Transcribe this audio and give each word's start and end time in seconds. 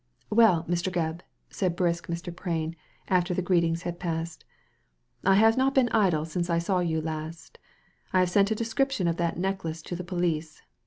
"Well, 0.31 0.63
Mr. 0.67 0.91
Gebb," 0.91 1.19
said 1.51 1.75
brisk 1.75 2.07
Mr. 2.07 2.35
Prain, 2.35 2.75
after 3.07 3.39
greet 3.39 3.63
ings 3.63 3.83
had 3.83 3.99
passed," 3.99 4.43
I 5.23 5.35
have 5.35 5.57
not 5.57 5.75
been 5.75 5.89
idle 5.89 6.25
since 6.25 6.49
I 6.49 6.57
saw 6.57 6.79
you 6.79 6.99
last 6.99 7.59
I 8.11 8.17
have 8.21 8.31
sent 8.31 8.49
a 8.49 8.55
description 8.55 9.07
of 9.07 9.17
that 9.17 9.37
necklace 9.37 9.83
to 9.83 9.95
the 9.95 10.03
police. 10.03 10.63